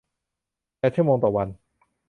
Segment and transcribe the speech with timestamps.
[0.79, 1.47] แปดชั่วโมงต่อวัน